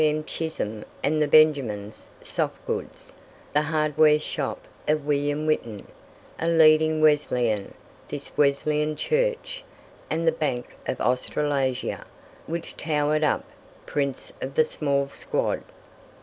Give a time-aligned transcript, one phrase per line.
[0.03, 0.23] M.
[0.23, 3.13] Chisholm and the Benjamins, soft goods;
[3.53, 5.85] the hardware shop of William Witton,
[6.39, 7.75] a leading Wesleyan,
[8.07, 9.63] his Wesleyan Church,
[10.09, 12.03] and the Bank of Australasia,
[12.47, 13.45] which towered up,
[13.85, 15.61] prince of the small squad.